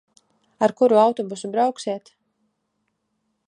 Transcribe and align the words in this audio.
Ar 0.67 0.73
kuru 0.79 1.01
autobusu 1.01 1.51
brauksiet? 1.57 2.13